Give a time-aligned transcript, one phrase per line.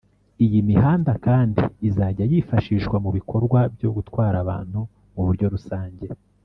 [0.45, 4.79] Iyi mihanda kandi izajya yifashishwa mu bikorwa byo gutwara abantu
[5.13, 6.05] mu buryo rusange